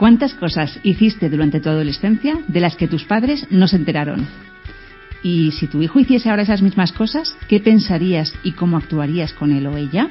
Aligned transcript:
¿Cuántas 0.00 0.32
cosas 0.32 0.80
hiciste 0.82 1.28
durante 1.28 1.60
tu 1.60 1.68
adolescencia 1.68 2.38
de 2.48 2.60
las 2.60 2.74
que 2.74 2.88
tus 2.88 3.04
padres 3.04 3.46
no 3.50 3.68
se 3.68 3.76
enteraron? 3.76 4.26
Y 5.22 5.50
si 5.50 5.66
tu 5.66 5.82
hijo 5.82 6.00
hiciese 6.00 6.30
ahora 6.30 6.40
esas 6.40 6.62
mismas 6.62 6.92
cosas, 6.92 7.36
¿qué 7.48 7.60
pensarías 7.60 8.32
y 8.42 8.52
cómo 8.52 8.78
actuarías 8.78 9.34
con 9.34 9.52
él 9.52 9.66
o 9.66 9.76
ella? 9.76 10.08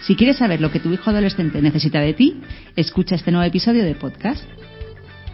Si 0.00 0.14
quieres 0.14 0.36
saber 0.36 0.60
lo 0.60 0.70
que 0.70 0.78
tu 0.78 0.92
hijo 0.92 1.08
adolescente 1.08 1.62
necesita 1.62 2.00
de 2.00 2.12
ti, 2.12 2.42
escucha 2.76 3.14
este 3.14 3.32
nuevo 3.32 3.46
episodio 3.46 3.82
de 3.82 3.94
podcast. 3.94 4.44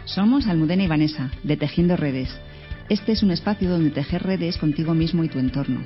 Somos 0.05 0.47
Almudena 0.47 0.83
y 0.83 0.87
Vanessa, 0.87 1.29
de 1.43 1.57
Tejiendo 1.57 1.97
Redes. 1.97 2.33
Este 2.87 3.11
es 3.11 3.23
un 3.23 3.31
espacio 3.31 3.69
donde 3.69 3.89
tejer 3.89 4.23
redes 4.23 4.57
contigo 4.57 4.93
mismo 4.93 5.25
y 5.25 5.27
tu 5.27 5.37
entorno. 5.39 5.81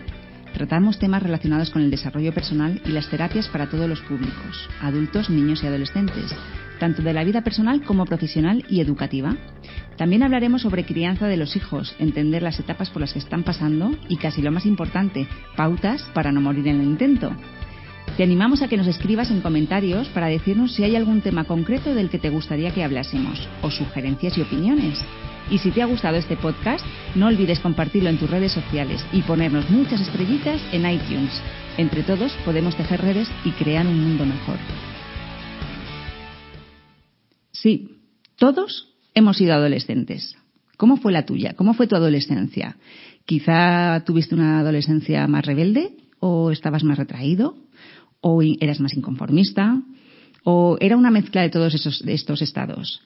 Tratamos 0.53 0.99
temas 0.99 1.23
relacionados 1.23 1.71
con 1.71 1.81
el 1.81 1.89
desarrollo 1.89 2.35
personal 2.35 2.79
y 2.85 2.89
las 2.89 3.09
terapias 3.09 3.47
para 3.47 3.67
todos 3.67 3.89
los 3.89 4.01
públicos, 4.01 4.69
adultos, 4.79 5.31
niños 5.31 5.63
y 5.63 5.67
adolescentes, 5.67 6.35
tanto 6.79 7.03
de 7.03 7.13
la 7.13 7.23
vida 7.23 7.43
personal 7.43 7.83
como 7.83 8.05
profesional 8.05 8.65
y 8.69 8.81
educativa. 8.81 9.35
También 9.97 10.23
hablaremos 10.23 10.63
sobre 10.63 10.85
crianza 10.85 11.27
de 11.27 11.37
los 11.37 11.55
hijos, 11.55 11.95
entender 11.99 12.41
las 12.41 12.59
etapas 12.59 12.89
por 12.89 13.01
las 13.01 13.13
que 13.13 13.19
están 13.19 13.43
pasando 13.43 13.91
y 14.07 14.17
casi 14.17 14.41
lo 14.41 14.51
más 14.51 14.65
importante, 14.65 15.27
pautas 15.55 16.01
para 16.13 16.31
no 16.31 16.41
morir 16.41 16.67
en 16.67 16.79
el 16.79 16.87
intento. 16.87 17.31
Te 18.17 18.23
animamos 18.23 18.61
a 18.61 18.67
que 18.67 18.77
nos 18.77 18.87
escribas 18.87 19.31
en 19.31 19.41
comentarios 19.41 20.07
para 20.09 20.27
decirnos 20.27 20.73
si 20.73 20.83
hay 20.83 20.95
algún 20.95 21.21
tema 21.21 21.45
concreto 21.45 21.93
del 21.93 22.09
que 22.09 22.19
te 22.19 22.29
gustaría 22.29 22.73
que 22.73 22.83
hablásemos 22.83 23.47
o 23.61 23.71
sugerencias 23.71 24.37
y 24.37 24.41
opiniones. 24.41 24.99
Y 25.49 25.57
si 25.59 25.71
te 25.71 25.81
ha 25.81 25.85
gustado 25.85 26.17
este 26.17 26.35
podcast, 26.35 26.85
no 27.15 27.27
olvides 27.27 27.59
compartirlo 27.59 28.09
en 28.09 28.17
tus 28.17 28.29
redes 28.29 28.51
sociales 28.51 29.03
y 29.11 29.21
ponernos 29.21 29.69
muchas 29.69 30.01
estrellitas 30.01 30.61
en 30.71 30.89
iTunes. 30.89 31.41
Entre 31.77 32.03
todos 32.03 32.33
podemos 32.45 32.75
tejer 32.75 33.01
redes 33.01 33.29
y 33.45 33.51
crear 33.51 33.87
un 33.87 34.03
mundo 34.03 34.25
mejor. 34.25 34.57
Sí, 37.61 37.97
todos 38.37 38.87
hemos 39.13 39.37
sido 39.37 39.53
adolescentes. 39.53 40.35
¿Cómo 40.77 40.95
fue 40.95 41.11
la 41.11 41.25
tuya? 41.25 41.55
¿Cómo 41.55 41.73
fue 41.73 41.87
tu 41.87 41.95
adolescencia? 41.95 42.77
Quizá 43.25 44.03
tuviste 44.05 44.33
una 44.33 44.59
adolescencia 44.59 45.27
más 45.27 45.45
rebelde 45.45 45.91
o 46.19 46.51
estabas 46.51 46.83
más 46.83 46.97
retraído 46.97 47.57
o 48.21 48.41
eras 48.41 48.79
más 48.79 48.93
inconformista 48.93 49.81
o 50.43 50.77
era 50.79 50.95
una 50.95 51.11
mezcla 51.11 51.41
de 51.41 51.49
todos 51.49 51.75
esos, 51.75 52.01
estos 52.07 52.41
estados 52.41 53.01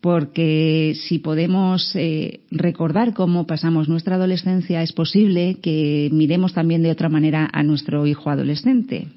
porque 0.00 0.94
si 1.08 1.18
podemos 1.18 1.96
eh, 1.96 2.40
recordar 2.50 3.14
cómo 3.14 3.46
pasamos 3.46 3.88
nuestra 3.88 4.16
adolescencia, 4.16 4.82
es 4.82 4.92
posible 4.92 5.56
que 5.62 6.10
miremos 6.12 6.52
también 6.52 6.82
de 6.82 6.90
otra 6.90 7.08
manera 7.08 7.48
a 7.50 7.62
nuestro 7.62 8.06
hijo 8.06 8.28
adolescente. 8.28 9.08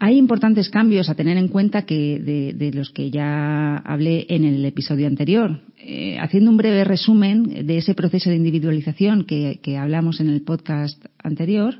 Hay 0.00 0.16
importantes 0.16 0.70
cambios 0.70 1.08
a 1.08 1.14
tener 1.14 1.36
en 1.36 1.48
cuenta 1.48 1.82
que 1.82 2.18
de, 2.18 2.72
los 2.72 2.90
que 2.90 3.10
ya 3.10 3.76
hablé 3.76 4.26
en 4.30 4.44
el 4.44 4.64
episodio 4.64 5.06
anterior. 5.06 5.60
Eh, 5.78 6.18
haciendo 6.18 6.50
un 6.50 6.56
breve 6.56 6.84
resumen 6.84 7.66
de 7.66 7.78
ese 7.78 7.94
proceso 7.94 8.30
de 8.30 8.36
individualización 8.36 9.24
que, 9.24 9.78
hablamos 9.78 10.20
en 10.20 10.30
el 10.30 10.42
podcast 10.42 11.04
anterior, 11.22 11.76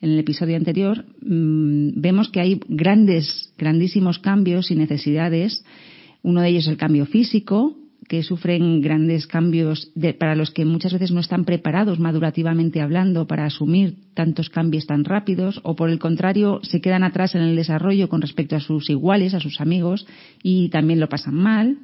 en 0.00 0.10
el 0.10 0.18
episodio 0.18 0.56
anterior, 0.56 1.04
mm, 1.20 2.00
vemos 2.00 2.30
que 2.30 2.40
hay 2.40 2.60
grandes, 2.68 3.52
grandísimos 3.58 4.18
cambios 4.18 4.70
y 4.70 4.76
necesidades 4.76 5.64
uno 6.24 6.40
de 6.40 6.48
ellos 6.48 6.64
es 6.64 6.68
el 6.70 6.78
cambio 6.78 7.04
físico, 7.04 7.76
que 8.08 8.22
sufren 8.22 8.80
grandes 8.80 9.26
cambios 9.26 9.90
para 10.18 10.34
los 10.34 10.50
que 10.50 10.64
muchas 10.64 10.92
veces 10.92 11.10
no 11.10 11.20
están 11.20 11.44
preparados 11.44 11.98
madurativamente 11.98 12.80
hablando 12.80 13.26
para 13.26 13.46
asumir 13.46 13.96
tantos 14.14 14.50
cambios 14.50 14.86
tan 14.86 15.04
rápidos 15.04 15.60
o 15.64 15.74
por 15.74 15.90
el 15.90 15.98
contrario 15.98 16.60
se 16.62 16.80
quedan 16.80 17.04
atrás 17.04 17.34
en 17.34 17.42
el 17.42 17.56
desarrollo 17.56 18.08
con 18.08 18.20
respecto 18.20 18.56
a 18.56 18.60
sus 18.60 18.90
iguales, 18.90 19.34
a 19.34 19.40
sus 19.40 19.60
amigos 19.60 20.06
y 20.42 20.68
también 20.68 21.00
lo 21.00 21.08
pasan 21.08 21.34
mal 21.34 21.78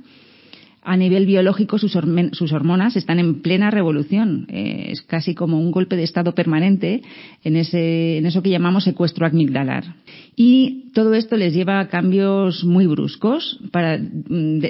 a 0.83 0.97
nivel 0.97 1.27
biológico 1.27 1.78
sus, 1.78 1.95
hormonas 1.95 2.97
están 2.97 3.19
en 3.19 3.42
plena 3.42 3.70
revolución. 3.70 4.47
Eh, 4.49 4.88
es 4.93 5.03
casi 5.03 5.34
como 5.34 5.60
un 5.60 5.71
golpe 5.71 5.97
de 5.97 6.05
estado 6.05 6.34
permanente 6.34 7.03
en, 7.44 7.56
ese, 7.56 8.19
en 8.19 8.27
eso 8.27 8.43
que 8.43 8.50
llamamos 8.50 8.84
secuestro 8.84 9.27
amigdalar. 9.27 9.97
Y 10.37 10.91
todo 10.94 11.15
esto 11.15 11.37
les 11.37 11.53
lleva 11.53 11.81
a 11.81 11.88
cambios 11.88 12.65
muy 12.65 12.87
bruscos 12.87 13.60
para, 13.72 13.99
mm, 13.99 14.60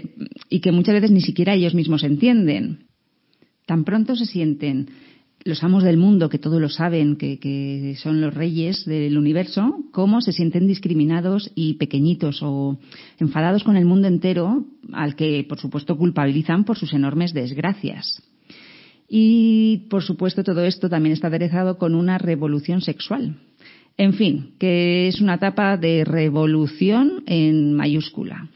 y 0.48 0.60
que 0.60 0.72
muchas 0.72 0.94
veces 0.94 1.12
ni 1.12 1.20
siquiera 1.20 1.54
ellos 1.54 1.74
mismos 1.74 2.02
entienden. 2.02 2.86
Tan 3.66 3.84
pronto 3.84 4.16
se 4.16 4.26
sienten 4.26 4.88
los 5.44 5.64
amos 5.64 5.82
del 5.82 5.96
mundo, 5.96 6.28
que 6.28 6.38
todos 6.38 6.60
lo 6.60 6.68
saben, 6.68 7.16
que, 7.16 7.94
son 7.98 8.20
los 8.20 8.34
reyes 8.34 8.84
del 8.84 9.16
universo, 9.16 9.84
cómo 9.92 10.20
se 10.20 10.32
sienten 10.32 10.66
discriminados 10.66 11.50
y 11.54 11.74
pequeñitos 11.74 12.42
o 12.42 12.78
enfadados 13.18 13.64
con 13.64 13.76
el 13.76 13.86
mundo 13.86 14.08
entero, 14.08 14.64
al 14.92 15.16
que, 15.16 15.44
por 15.48 15.58
supuesto, 15.58 15.96
culpabilizan 15.96 16.64
por 16.64 16.76
sus 16.76 16.92
enormes 16.92 17.32
desgracias. 17.32 18.22
Y, 19.08 19.86
por 19.90 20.02
supuesto, 20.02 20.44
todo 20.44 20.64
esto 20.64 20.88
también 20.88 21.14
está 21.14 21.28
aderezado 21.28 21.78
con 21.78 21.94
una 21.94 22.18
revolución 22.18 22.80
sexual. 22.80 23.36
En 23.96 24.14
fin, 24.14 24.54
que 24.58 25.08
es 25.08 25.20
una 25.20 25.34
etapa 25.34 25.76
de 25.76 26.04
revolución 26.04 27.24
en 27.26 27.74
mayúscula. 27.74 28.48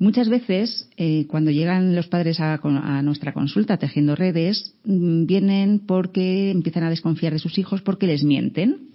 Muchas 0.00 0.30
veces, 0.30 0.88
eh, 0.96 1.26
cuando 1.28 1.50
llegan 1.50 1.94
los 1.94 2.08
padres 2.08 2.40
a, 2.40 2.58
nuestra 3.02 3.34
consulta 3.34 3.76
tejiendo 3.76 4.16
redes, 4.16 4.74
mm, 4.86 5.26
vienen 5.26 5.80
porque 5.80 6.50
empiezan 6.50 6.84
a 6.84 6.90
desconfiar 6.90 7.34
de 7.34 7.38
sus 7.38 7.58
hijos 7.58 7.82
porque 7.82 8.06
les 8.06 8.24
mienten. 8.24 8.88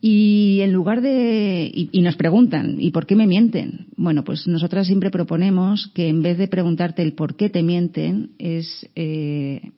Y 0.00 0.60
en 0.62 0.72
lugar 0.72 1.02
de. 1.02 1.70
Y, 1.74 2.00
nos 2.00 2.16
preguntan, 2.16 2.76
¿y 2.80 2.92
por 2.92 3.06
qué 3.06 3.14
me 3.14 3.26
mienten? 3.26 3.88
Bueno, 3.96 4.24
pues 4.24 4.46
nosotras 4.46 4.86
siempre 4.86 5.10
proponemos 5.10 5.92
que 5.94 6.08
en 6.08 6.22
vez 6.22 6.38
de 6.38 6.48
preguntarte 6.48 7.02
el 7.02 7.12
por 7.12 7.36
qué 7.36 7.50
te 7.50 7.62
mienten, 7.62 8.30
es 8.38 8.88
eh, 8.96 9.70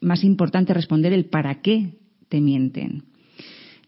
más 0.00 0.24
importante 0.24 0.74
responder 0.74 1.12
el 1.12 1.26
para 1.26 1.62
qué 1.62 1.94
te 2.28 2.40
mienten. 2.40 3.04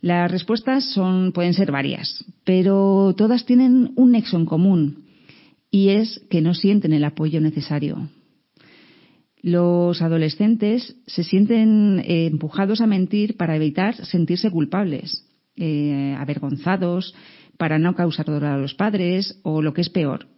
Las 0.02 0.30
respuestas 0.30 0.84
son, 0.94 1.32
pueden 1.32 1.52
ser 1.52 1.72
varias, 1.72 2.24
pero 2.44 3.12
todas 3.16 3.44
tienen 3.44 3.90
un 3.96 4.12
nexo 4.12 4.36
en 4.36 4.46
común 4.46 5.09
y 5.70 5.90
es 5.90 6.20
que 6.30 6.40
no 6.40 6.54
sienten 6.54 6.92
el 6.92 7.04
apoyo 7.04 7.40
necesario. 7.40 8.08
Los 9.42 10.02
adolescentes 10.02 10.96
se 11.06 11.24
sienten 11.24 12.00
eh, 12.00 12.26
empujados 12.26 12.80
a 12.80 12.86
mentir 12.86 13.36
para 13.36 13.56
evitar 13.56 13.94
sentirse 14.04 14.50
culpables, 14.50 15.24
eh, 15.56 16.14
avergonzados, 16.18 17.14
para 17.56 17.78
no 17.78 17.94
causar 17.94 18.26
dolor 18.26 18.44
a 18.44 18.58
los 18.58 18.74
padres 18.74 19.38
o 19.42 19.62
lo 19.62 19.72
que 19.72 19.80
es 19.80 19.90
peor, 19.90 20.28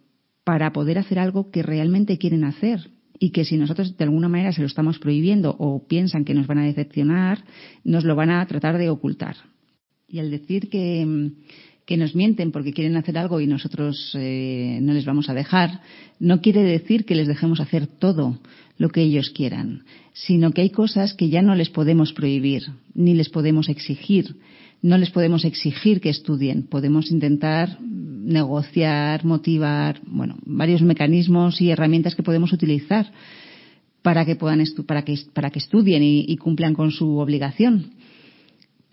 para 0.43 0.71
poder 0.71 0.97
hacer 0.97 1.19
algo 1.19 1.51
que 1.51 1.63
realmente 1.63 2.17
quieren 2.17 2.43
hacer 2.43 2.91
y 3.19 3.31
que 3.31 3.45
si 3.45 3.57
nosotros 3.57 3.97
de 3.97 4.03
alguna 4.03 4.29
manera 4.29 4.51
se 4.51 4.61
lo 4.61 4.67
estamos 4.67 4.99
prohibiendo 4.99 5.55
o 5.57 5.87
piensan 5.87 6.25
que 6.25 6.33
nos 6.33 6.47
van 6.47 6.59
a 6.59 6.65
decepcionar, 6.65 7.43
nos 7.83 8.03
lo 8.03 8.15
van 8.15 8.29
a 8.29 8.45
tratar 8.45 8.77
de 8.77 8.89
ocultar. 8.89 9.35
Y 10.07 10.19
al 10.19 10.29
decir 10.29 10.69
que, 10.69 11.31
que 11.85 11.97
nos 11.97 12.15
mienten 12.15 12.51
porque 12.51 12.73
quieren 12.73 12.95
hacer 12.95 13.17
algo 13.17 13.41
y 13.41 13.47
nosotros 13.47 14.11
eh, 14.15 14.79
no 14.81 14.93
les 14.93 15.05
vamos 15.05 15.29
a 15.29 15.33
dejar, 15.33 15.81
no 16.19 16.41
quiere 16.41 16.63
decir 16.63 17.05
que 17.05 17.15
les 17.15 17.27
dejemos 17.27 17.59
hacer 17.59 17.87
todo 17.87 18.39
lo 18.77 18.89
que 18.89 19.01
ellos 19.01 19.29
quieran, 19.31 19.83
sino 20.13 20.51
que 20.51 20.61
hay 20.61 20.69
cosas 20.69 21.13
que 21.13 21.29
ya 21.29 21.41
no 21.41 21.55
les 21.55 21.69
podemos 21.69 22.13
prohibir, 22.13 22.63
ni 22.93 23.13
les 23.13 23.29
podemos 23.29 23.69
exigir. 23.69 24.35
No 24.81 24.97
les 24.97 25.11
podemos 25.11 25.45
exigir 25.45 26.01
que 26.01 26.09
estudien, 26.09 26.63
podemos 26.63 27.09
intentar 27.09 27.79
negociar, 27.81 29.23
motivar, 29.23 30.01
bueno, 30.05 30.35
varios 30.45 30.81
mecanismos 30.81 31.61
y 31.61 31.71
herramientas 31.71 32.15
que 32.15 32.23
podemos 32.23 32.51
utilizar 32.51 33.09
para 34.01 34.25
que 34.25 34.35
puedan 34.35 34.61
para 34.85 35.05
que, 35.05 35.17
para 35.33 35.51
que 35.51 35.59
estudien 35.59 36.03
y 36.03 36.35
cumplan 36.35 36.73
con 36.73 36.91
su 36.91 37.17
obligación 37.17 37.93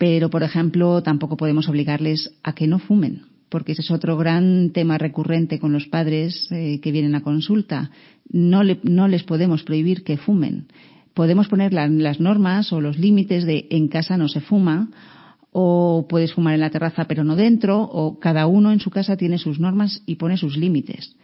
pero, 0.00 0.31
por 0.31 0.43
ejemplo, 0.43 1.03
tampoco 1.03 1.37
podemos 1.37 1.69
obligarles 1.69 2.33
a 2.43 2.55
que 2.55 2.66
no 2.66 2.78
fumen, 2.78 3.25
porque 3.50 3.72
ese 3.72 3.83
es 3.83 3.91
otro 3.91 4.16
gran 4.16 4.71
tema 4.71 4.97
recurrente 4.97 5.59
con 5.59 5.75
los 5.75 5.89
padres 5.89 6.48
eh, 6.51 6.80
que 6.80 6.91
vienen 6.91 7.15
a 7.15 7.21
consulta. 7.21 7.91
No, 8.33 8.63
les 8.63 9.22
podemos 9.25 9.63
prohibir 9.63 10.03
que 10.03 10.16
fumen. 10.16 10.69
Podemos 11.13 11.48
poner 11.48 11.75
las 11.75 12.19
normas 12.19 12.72
o 12.72 12.80
los 12.80 12.98
límites 12.98 13.45
de 13.45 13.66
en 13.69 13.89
casa 13.89 14.16
no 14.16 14.28
se 14.28 14.41
fuma, 14.41 14.89
o 15.53 16.07
puedes 16.09 16.33
fumar 16.33 16.54
en 16.54 16.60
la 16.60 16.71
terraza 16.71 17.04
pero 17.04 17.22
no 17.22 17.36
dentro, 17.36 17.83
o 17.83 18.19
cada 18.19 18.47
uno 18.47 18.72
en 18.72 18.80
su 18.80 18.89
casa 18.89 19.19
tiene 19.19 19.36
sus 19.36 19.60
normas 19.60 20.03
y 20.07 20.15
pone 20.15 20.39
sus 20.39 20.57
límites. 20.57 21.15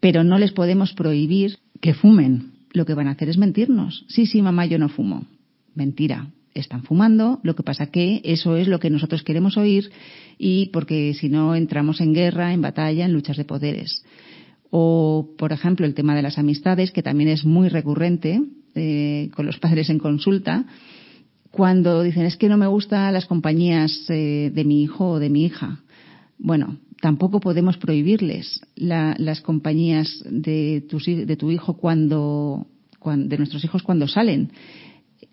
Pero 0.00 0.24
no 0.24 0.38
les 0.38 0.52
podemos 0.52 0.94
prohibir 0.94 1.58
que 1.82 1.92
fumen. 1.92 2.52
Lo 2.72 2.86
que 2.86 2.94
van 2.94 3.08
a 3.08 3.10
hacer 3.10 3.28
es 3.28 3.36
mentirnos. 3.36 4.06
Sí, 4.08 4.24
sí, 4.24 4.40
mamá, 4.40 4.64
yo 4.64 4.78
no 4.78 4.88
fumo. 4.88 5.26
Mentira 5.74 6.28
están 6.60 6.82
fumando, 6.82 7.40
lo 7.42 7.54
que 7.54 7.62
pasa 7.62 7.90
que 7.90 8.20
eso 8.24 8.56
es 8.56 8.68
lo 8.68 8.80
que 8.80 8.90
nosotros 8.90 9.22
queremos 9.22 9.56
oír 9.56 9.90
y 10.38 10.66
porque 10.66 11.14
si 11.14 11.28
no 11.28 11.54
entramos 11.54 12.00
en 12.00 12.14
guerra, 12.14 12.52
en 12.52 12.62
batalla, 12.62 13.04
en 13.04 13.12
luchas 13.12 13.36
de 13.36 13.44
poderes. 13.44 14.04
O, 14.70 15.30
por 15.38 15.52
ejemplo, 15.52 15.86
el 15.86 15.94
tema 15.94 16.14
de 16.14 16.22
las 16.22 16.38
amistades, 16.38 16.90
que 16.90 17.02
también 17.02 17.30
es 17.30 17.44
muy 17.44 17.68
recurrente 17.68 18.42
eh, 18.74 19.30
con 19.34 19.46
los 19.46 19.58
padres 19.58 19.88
en 19.88 19.98
consulta, 19.98 20.66
cuando 21.50 22.02
dicen 22.02 22.26
es 22.26 22.36
que 22.36 22.48
no 22.48 22.58
me 22.58 22.66
gustan 22.66 23.12
las 23.12 23.26
compañías 23.26 24.04
eh, 24.10 24.50
de 24.54 24.64
mi 24.64 24.82
hijo 24.82 25.12
o 25.12 25.18
de 25.18 25.30
mi 25.30 25.44
hija. 25.44 25.80
Bueno, 26.38 26.78
tampoco 27.00 27.40
podemos 27.40 27.78
prohibirles 27.78 28.60
las 28.76 29.40
compañías 29.40 30.22
de 30.30 30.84
tu, 30.88 30.98
de 30.98 31.36
tu 31.36 31.50
hijo 31.50 31.76
cuando, 31.76 32.66
cuando, 32.98 33.28
de 33.28 33.38
nuestros 33.38 33.64
hijos 33.64 33.82
cuando 33.82 34.06
salen. 34.06 34.52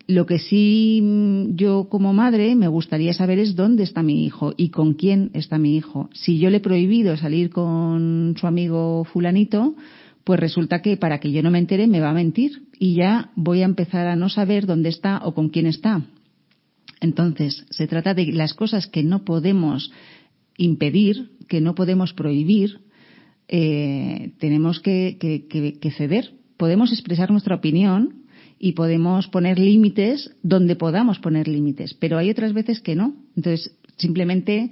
Lo 0.08 0.24
que 0.24 0.38
sí 0.38 1.00
mm, 1.02 1.56
yo 1.56 1.88
como 1.88 2.12
madre 2.12 2.54
me 2.54 2.68
gustaría 2.68 3.12
saber 3.12 3.38
es 3.38 3.56
dónde 3.56 3.82
está 3.82 4.02
mi 4.02 4.24
hijo 4.24 4.54
y 4.56 4.70
con 4.70 4.94
quién 4.94 5.30
está 5.34 5.58
mi 5.58 5.76
hijo. 5.76 6.08
Si 6.14 6.38
yo 6.38 6.50
le 6.50 6.58
he 6.58 6.60
prohibido 6.60 7.16
salir 7.16 7.50
con 7.50 8.34
su 8.38 8.46
amigo 8.46 9.04
fulanito, 9.04 9.74
pues 10.22 10.38
resulta 10.38 10.80
que 10.80 10.96
para 10.96 11.18
que 11.18 11.32
yo 11.32 11.42
no 11.42 11.50
me 11.50 11.58
entere 11.58 11.86
me 11.88 12.00
va 12.00 12.10
a 12.10 12.14
mentir 12.14 12.68
y 12.78 12.94
ya 12.94 13.30
voy 13.34 13.62
a 13.62 13.64
empezar 13.64 14.06
a 14.06 14.16
no 14.16 14.28
saber 14.28 14.66
dónde 14.66 14.90
está 14.90 15.20
o 15.24 15.34
con 15.34 15.48
quién 15.48 15.66
está. 15.66 16.02
Entonces, 17.00 17.66
se 17.70 17.86
trata 17.86 18.14
de 18.14 18.32
las 18.32 18.54
cosas 18.54 18.86
que 18.86 19.02
no 19.02 19.24
podemos 19.24 19.92
impedir, 20.56 21.32
que 21.48 21.60
no 21.60 21.74
podemos 21.74 22.12
prohibir, 22.12 22.80
eh, 23.48 24.32
tenemos 24.38 24.80
que, 24.80 25.18
que 25.18 25.90
ceder. 25.90 26.32
Podemos 26.56 26.92
expresar 26.92 27.30
nuestra 27.30 27.56
opinión, 27.56 28.25
y 28.58 28.72
podemos 28.72 29.28
poner 29.28 29.58
límites 29.58 30.34
donde 30.42 30.76
podamos 30.76 31.18
poner 31.18 31.48
límites, 31.48 31.94
pero 31.94 32.18
hay 32.18 32.30
otras 32.30 32.52
veces 32.52 32.80
que 32.80 32.94
no. 32.94 33.14
Entonces, 33.36 33.72
simplemente 33.96 34.70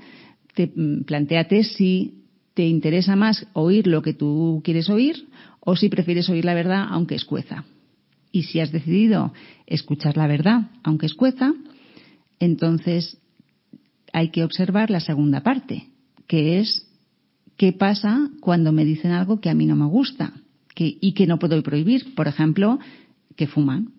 te, 0.54 0.72
mm, 0.74 1.04
planteate 1.04 1.64
si 1.64 2.22
te 2.54 2.66
interesa 2.66 3.16
más 3.16 3.46
oír 3.52 3.86
lo 3.86 4.02
que 4.02 4.14
tú 4.14 4.62
quieres 4.64 4.88
oír 4.88 5.28
o 5.60 5.76
si 5.76 5.88
prefieres 5.88 6.28
oír 6.28 6.44
la 6.44 6.54
verdad 6.54 6.86
aunque 6.88 7.16
escueza. 7.16 7.64
Y 8.32 8.44
si 8.44 8.60
has 8.60 8.72
decidido 8.72 9.32
escuchar 9.66 10.16
la 10.16 10.26
verdad 10.26 10.70
aunque 10.82 11.06
escueza, 11.06 11.52
entonces 12.40 13.18
hay 14.12 14.28
que 14.28 14.44
observar 14.44 14.90
la 14.90 15.00
segunda 15.00 15.42
parte, 15.42 15.88
que 16.26 16.60
es 16.60 16.86
qué 17.56 17.72
pasa 17.72 18.30
cuando 18.40 18.72
me 18.72 18.84
dicen 18.84 19.10
algo 19.10 19.40
que 19.40 19.50
a 19.50 19.54
mí 19.54 19.66
no 19.66 19.76
me 19.76 19.86
gusta 19.86 20.32
que, 20.74 20.96
y 21.00 21.12
que 21.12 21.26
no 21.26 21.38
puedo 21.38 21.60
prohibir. 21.62 22.14
Por 22.14 22.28
ejemplo, 22.28 22.78
que 23.36 23.46
fuman. 23.46 23.92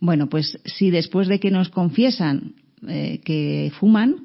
Bueno, 0.00 0.28
pues 0.28 0.58
si 0.64 0.90
después 0.90 1.28
de 1.28 1.40
que 1.40 1.50
nos 1.50 1.68
confiesan 1.68 2.54
eh, 2.88 3.20
que 3.24 3.70
fuman, 3.78 4.16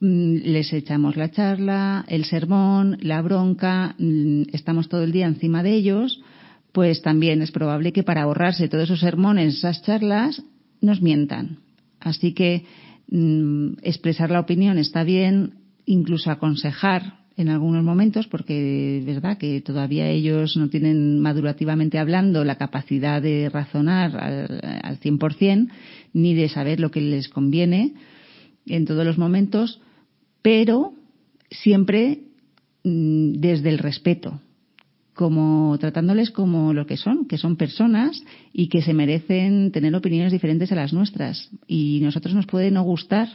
mm, 0.00 0.36
les 0.44 0.72
echamos 0.72 1.16
la 1.16 1.30
charla, 1.30 2.04
el 2.08 2.24
sermón, 2.24 2.98
la 3.00 3.22
bronca, 3.22 3.94
mm, 3.98 4.42
estamos 4.52 4.88
todo 4.88 5.02
el 5.02 5.12
día 5.12 5.26
encima 5.26 5.62
de 5.62 5.74
ellos, 5.74 6.22
pues 6.72 7.00
también 7.00 7.40
es 7.40 7.50
probable 7.50 7.92
que 7.92 8.02
para 8.02 8.22
ahorrarse 8.22 8.68
todos 8.68 8.84
esos 8.84 9.00
sermones, 9.00 9.56
esas 9.56 9.82
charlas, 9.82 10.42
nos 10.80 11.00
mientan. 11.00 11.58
Así 12.00 12.34
que 12.34 12.64
mm, 13.10 13.78
expresar 13.82 14.30
la 14.30 14.40
opinión 14.40 14.78
está 14.78 15.02
bien, 15.02 15.54
incluso 15.86 16.30
aconsejar 16.30 17.14
en 17.38 17.48
algunos 17.48 17.84
momentos, 17.84 18.26
porque 18.26 18.98
es 18.98 19.06
verdad 19.06 19.38
que 19.38 19.60
todavía 19.60 20.08
ellos 20.08 20.56
no 20.56 20.68
tienen 20.68 21.20
madurativamente 21.20 21.98
hablando 21.98 22.44
la 22.44 22.56
capacidad 22.56 23.22
de 23.22 23.48
razonar 23.48 24.16
al, 24.16 24.60
al 24.82 25.00
100% 25.00 25.68
ni 26.12 26.34
de 26.34 26.48
saber 26.48 26.80
lo 26.80 26.90
que 26.90 27.00
les 27.00 27.28
conviene 27.28 27.94
en 28.66 28.84
todos 28.86 29.06
los 29.06 29.18
momentos, 29.18 29.80
pero 30.42 30.94
siempre 31.48 32.22
mm, 32.82 33.34
desde 33.34 33.68
el 33.68 33.78
respeto, 33.78 34.40
como 35.14 35.76
tratándoles 35.78 36.32
como 36.32 36.72
lo 36.72 36.86
que 36.86 36.96
son, 36.96 37.28
que 37.28 37.38
son 37.38 37.54
personas 37.54 38.20
y 38.52 38.68
que 38.68 38.82
se 38.82 38.94
merecen 38.94 39.70
tener 39.70 39.94
opiniones 39.94 40.32
diferentes 40.32 40.72
a 40.72 40.76
las 40.76 40.92
nuestras. 40.92 41.50
Y 41.68 42.00
nosotros 42.02 42.34
nos 42.34 42.46
puede 42.46 42.72
no 42.72 42.82
gustar 42.82 43.28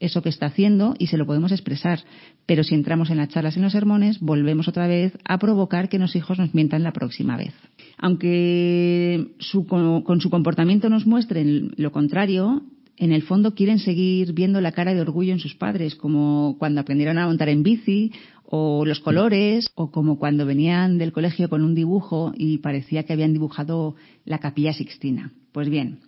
eso 0.00 0.22
que 0.22 0.28
está 0.28 0.46
haciendo 0.46 0.94
y 0.98 1.08
se 1.08 1.16
lo 1.16 1.26
podemos 1.26 1.52
expresar. 1.52 2.00
Pero 2.46 2.64
si 2.64 2.74
entramos 2.74 3.10
en 3.10 3.18
las 3.18 3.28
charlas 3.28 3.56
y 3.56 3.58
en 3.58 3.64
los 3.64 3.72
sermones, 3.72 4.20
volvemos 4.20 4.68
otra 4.68 4.86
vez 4.86 5.16
a 5.24 5.38
provocar 5.38 5.88
que 5.88 5.98
los 5.98 6.16
hijos 6.16 6.38
nos 6.38 6.54
mientan 6.54 6.82
la 6.82 6.92
próxima 6.92 7.36
vez. 7.36 7.54
Aunque 7.98 9.28
con, 9.68 10.20
su 10.20 10.30
comportamiento 10.30 10.88
nos 10.88 11.06
muestren 11.06 11.72
lo 11.76 11.92
contrario, 11.92 12.62
en 12.96 13.12
el 13.12 13.22
fondo 13.22 13.54
quieren 13.54 13.78
seguir 13.78 14.32
viendo 14.32 14.60
la 14.60 14.72
cara 14.72 14.94
de 14.94 15.00
orgullo 15.00 15.32
en 15.32 15.38
sus 15.38 15.54
padres, 15.54 15.94
como 15.94 16.56
cuando 16.58 16.80
aprendieron 16.80 17.18
a 17.18 17.26
montar 17.26 17.48
en 17.48 17.62
bici, 17.62 18.12
o 18.50 18.86
los 18.86 19.00
colores, 19.00 19.70
o 19.74 19.90
como 19.90 20.18
cuando 20.18 20.46
venían 20.46 20.96
del 20.96 21.12
colegio 21.12 21.50
con 21.50 21.62
un 21.62 21.74
dibujo 21.74 22.32
y 22.34 22.58
parecía 22.58 23.02
que 23.02 23.12
habían 23.12 23.34
dibujado 23.34 23.94
la 24.24 24.38
capilla 24.38 24.72
sixtina. 24.72 25.32
Pues 25.52 25.68
bien, 25.68 25.98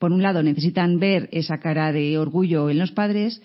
por 0.00 0.12
un 0.12 0.22
lado, 0.22 0.42
necesitan 0.42 0.98
ver 0.98 1.28
esa 1.30 1.58
cara 1.58 1.92
de 1.92 2.16
orgullo 2.16 2.70
en 2.70 2.78
los 2.78 2.90
padres, 2.90 3.42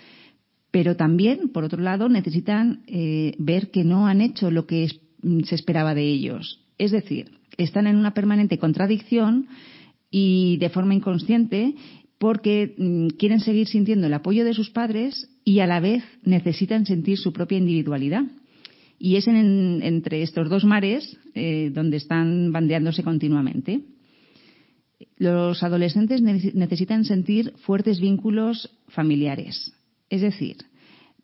pero 0.71 0.95
también, 0.95 1.49
por 1.49 1.65
otro 1.65 1.81
lado, 1.81 2.07
necesitan 2.07 2.83
eh, 2.87 3.35
ver 3.37 3.71
que 3.71 3.83
no 3.83 4.07
han 4.07 4.21
hecho 4.21 4.49
lo 4.49 4.65
que 4.65 4.87
mm, 5.21 5.41
se 5.41 5.55
esperaba 5.55 5.93
de 5.93 6.07
ellos. 6.07 6.61
Es 6.77 6.91
decir, 6.91 7.31
están 7.57 7.87
en 7.87 7.97
una 7.97 8.13
permanente 8.13 8.57
contradicción 8.57 9.47
y 10.09 10.55
de 10.57 10.69
forma 10.69 10.95
inconsciente 10.95 11.75
porque 12.19 12.73
mm, 12.77 13.07
quieren 13.19 13.41
seguir 13.41 13.67
sintiendo 13.67 14.07
el 14.07 14.13
apoyo 14.13 14.45
de 14.45 14.53
sus 14.53 14.69
padres 14.69 15.29
y 15.43 15.59
a 15.59 15.67
la 15.67 15.81
vez 15.81 16.05
necesitan 16.23 16.85
sentir 16.85 17.17
su 17.17 17.33
propia 17.33 17.57
individualidad. 17.57 18.23
Y 18.97 19.17
es 19.17 19.27
entre 19.27 20.21
estos 20.21 20.49
dos 20.49 20.63
mares 20.63 21.17
eh, 21.33 21.69
donde 21.73 21.97
están 21.97 22.53
bandeándose 22.53 23.03
continuamente. 23.03 23.81
Los 25.17 25.63
adolescentes 25.63 26.21
necesitan 26.21 27.05
sentir 27.05 27.53
fuertes 27.57 27.99
vínculos 27.99 28.69
familiares. 28.87 29.73
Es 30.09 30.21
decir, 30.21 30.57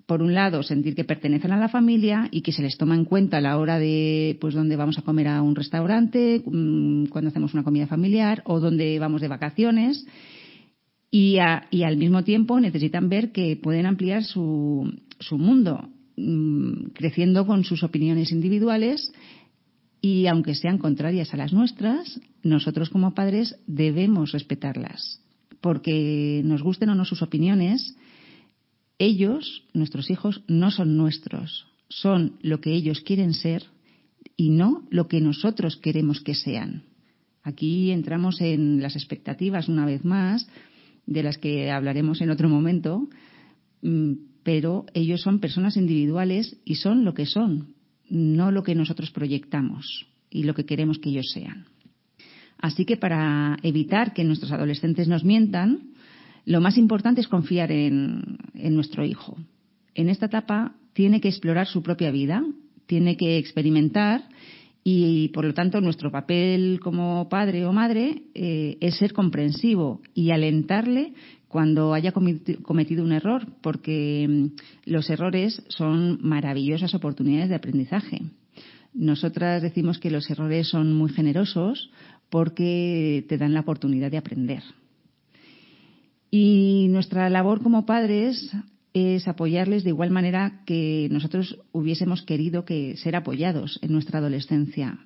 por 0.05 0.21
un 0.21 0.33
lado, 0.33 0.61
sentir 0.61 0.93
que 0.93 1.05
pertenecen 1.05 1.53
a 1.53 1.57
la 1.57 1.69
familia 1.69 2.27
y 2.31 2.41
que 2.41 2.51
se 2.51 2.61
les 2.61 2.77
toma 2.77 2.95
en 2.95 3.05
cuenta 3.05 3.37
a 3.37 3.41
la 3.41 3.57
hora 3.57 3.79
de, 3.79 4.37
pues, 4.41 4.53
dónde 4.53 4.75
vamos 4.75 4.97
a 4.97 5.03
comer 5.03 5.29
a 5.29 5.41
un 5.41 5.55
restaurante, 5.55 6.43
mm, 6.45 7.05
cuando 7.05 7.29
hacemos 7.29 7.53
una 7.53 7.63
comida 7.63 7.87
familiar 7.87 8.41
o 8.45 8.59
dónde 8.59 8.99
vamos 8.99 9.21
de 9.21 9.29
vacaciones. 9.29 10.05
Y, 11.09 11.37
al 11.37 11.97
mismo 11.97 12.23
tiempo 12.23 12.59
necesitan 12.59 13.07
ver 13.07 13.31
que 13.31 13.55
pueden 13.55 13.85
ampliar 13.85 14.23
su, 14.23 14.93
su 15.19 15.37
mundo, 15.37 15.87
mm, 16.17 16.87
creciendo 16.93 17.45
con 17.45 17.63
sus 17.63 17.83
opiniones 17.83 18.33
individuales 18.33 19.13
y 20.01 20.25
aunque 20.25 20.55
sean 20.55 20.79
contrarias 20.79 21.33
a 21.33 21.37
las 21.37 21.53
nuestras, 21.53 22.19
nosotros 22.43 22.89
como 22.89 23.13
padres 23.13 23.55
debemos 23.67 24.31
respetarlas, 24.31 25.21
porque 25.61 26.41
nos 26.43 26.63
gusten 26.63 26.89
o 26.89 26.95
no 26.95 27.05
sus 27.05 27.21
opiniones, 27.21 27.95
ellos, 28.97 29.63
nuestros 29.73 30.09
hijos, 30.09 30.43
no 30.47 30.71
son 30.71 30.97
nuestros, 30.97 31.67
son 31.87 32.37
lo 32.41 32.61
que 32.61 32.73
ellos 32.73 33.01
quieren 33.01 33.33
ser 33.33 33.65
y 34.35 34.49
no 34.49 34.87
lo 34.89 35.07
que 35.07 35.21
nosotros 35.21 35.77
queremos 35.77 36.21
que 36.21 36.33
sean. 36.33 36.83
Aquí 37.43 37.91
entramos 37.91 38.41
en 38.41 38.81
las 38.81 38.95
expectativas 38.95 39.69
una 39.69 39.85
vez 39.85 40.03
más, 40.03 40.47
de 41.05 41.23
las 41.23 41.37
que 41.37 41.71
hablaremos 41.71 42.21
en 42.21 42.29
otro 42.29 42.49
momento, 42.49 43.07
mm, 43.81 44.13
pero 44.43 44.85
ellos 44.93 45.21
son 45.21 45.39
personas 45.39 45.77
individuales 45.77 46.57
y 46.65 46.75
son 46.75 47.03
lo 47.03 47.13
que 47.13 47.25
son, 47.25 47.75
no 48.11 48.51
lo 48.51 48.61
que 48.61 48.75
nosotros 48.75 49.09
proyectamos 49.09 50.05
y 50.29 50.43
lo 50.43 50.53
que 50.53 50.65
queremos 50.65 50.99
que 50.99 51.09
ellos 51.09 51.31
sean. 51.31 51.65
Así 52.59 52.85
que 52.85 52.97
para 52.97 53.57
evitar 53.63 54.13
que 54.13 54.23
nuestros 54.23 54.51
adolescentes 54.51 55.07
nos 55.07 55.23
mientan, 55.23 55.93
lo 56.45 56.61
más 56.61 56.77
importante 56.77 57.21
es 57.21 57.27
confiar 57.27 57.71
en, 57.71 58.37
nuestro 58.53 59.05
hijo. 59.05 59.37
En 59.95 60.09
esta 60.09 60.27
etapa 60.27 60.75
tiene 60.93 61.21
que 61.21 61.29
explorar 61.29 61.67
su 61.67 61.81
propia 61.81 62.11
vida, 62.11 62.43
tiene 62.85 63.15
que 63.15 63.37
experimentar 63.37 64.27
y, 64.83 65.29
por 65.29 65.45
lo 65.45 65.53
tanto, 65.53 65.79
nuestro 65.79 66.11
papel 66.11 66.79
como 66.81 67.29
padre 67.29 67.65
o 67.65 67.71
madre 67.71 68.23
eh, 68.33 68.77
es 68.81 68.95
ser 68.97 69.13
comprensivo 69.13 70.01
y 70.13 70.31
alentarle 70.31 71.13
cuando 71.51 71.93
haya 71.93 72.13
cometido 72.13 73.03
un 73.03 73.11
error, 73.11 73.45
porque 73.61 74.25
mm, 74.27 74.89
los 74.89 75.09
errores 75.09 75.61
son 75.67 76.17
maravillosas 76.21 76.95
oportunidades 76.95 77.49
de 77.49 77.55
aprendizaje. 77.55 78.21
Nosotras 78.93 79.61
decimos 79.61 79.99
que 79.99 80.11
los 80.11 80.29
errores 80.29 80.69
son 80.69 80.93
muy 80.93 81.11
generosos 81.11 81.91
porque 82.29 83.25
te 83.27 83.37
dan 83.37 83.53
la 83.53 83.59
oportunidad 83.59 84.09
de 84.09 84.17
aprender. 84.17 84.63
Y 86.29 86.87
nuestra 86.89 87.29
labor 87.29 87.61
como 87.61 87.85
padres 87.85 88.49
es 88.93 89.27
apoyarles 89.27 89.83
de 89.83 89.89
igual 89.89 90.09
manera 90.09 90.61
que 90.65 91.09
nosotros 91.11 91.59
hubiésemos 91.73 92.21
querido 92.21 92.63
que 92.63 92.95
ser 92.95 93.17
apoyados 93.17 93.77
en 93.81 93.91
nuestra 93.91 94.19
adolescencia. 94.19 94.99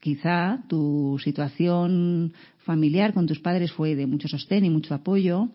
Quizá 0.00 0.64
tu 0.68 1.20
situación 1.22 2.32
familiar 2.58 3.14
con 3.14 3.26
tus 3.26 3.38
padres 3.38 3.70
fue 3.70 3.94
de 3.94 4.06
mucho 4.08 4.26
sostén 4.26 4.64
y 4.64 4.70
mucho 4.70 4.92
apoyo, 4.94 5.50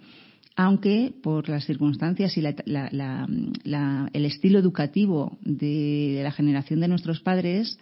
aunque 0.62 1.14
por 1.24 1.48
las 1.48 1.64
circunstancias 1.64 2.36
y 2.36 2.42
el 2.42 4.26
estilo 4.26 4.60
educativo 4.60 5.38
de 5.40 6.20
la 6.22 6.34
generación 6.34 6.82
de 6.82 6.90
nuestros 6.90 7.22
padres, 7.22 7.80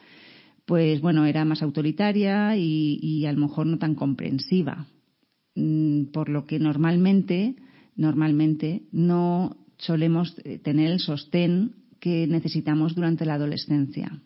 pues 0.67 1.01
bueno, 1.01 1.25
era 1.25 1.43
más 1.43 1.63
autoritaria 1.63 2.55
y, 2.55 3.25
a 3.25 3.33
lo 3.33 3.39
mejor 3.39 3.65
no 3.65 3.79
tan 3.79 3.95
comprensiva, 3.95 4.85
mm, 5.55 6.11
por 6.13 6.29
lo 6.29 6.45
que 6.45 6.59
normalmente, 6.59 7.55
normalmente 7.95 8.83
no 8.91 9.57
solemos 9.79 10.35
eh, 10.43 10.59
tener 10.59 10.91
el 10.91 10.99
sostén 10.99 11.73
que 11.99 12.27
necesitamos 12.27 12.93
durante 12.93 13.25
la 13.25 13.33
adolescencia. 13.33 14.21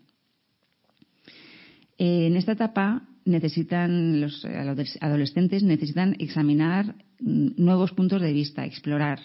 En 1.98 2.36
esta 2.36 2.52
etapa 2.52 3.08
necesitan 3.26 4.22
los 4.22 4.46
adolescentes 5.00 5.64
necesitan 5.64 6.16
examinar 6.20 6.96
mm, 7.20 7.50
nuevos 7.58 7.92
puntos 7.92 8.22
de 8.22 8.34
vista, 8.34 8.66
explorar, 8.66 9.20